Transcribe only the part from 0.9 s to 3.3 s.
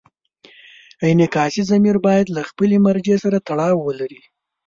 انعکاسي ضمیر باید له خپلې مرجع